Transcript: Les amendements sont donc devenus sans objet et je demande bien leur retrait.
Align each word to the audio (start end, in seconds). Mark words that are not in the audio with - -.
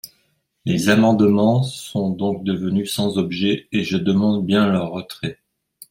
Les 0.65 0.89
amendements 0.89 1.61
sont 1.61 2.09
donc 2.09 2.43
devenus 2.43 2.91
sans 2.91 3.19
objet 3.19 3.67
et 3.71 3.83
je 3.83 3.97
demande 3.97 4.43
bien 4.43 4.65
leur 4.67 4.89
retrait. 4.89 5.37